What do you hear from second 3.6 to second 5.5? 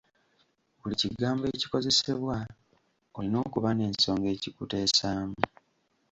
n'ensonga ekikuteesaamu.